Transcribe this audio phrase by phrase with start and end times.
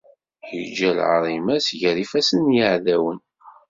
[0.59, 3.19] Iǧǧa lɛaḍima-s ger yifassen n yiɛdawen.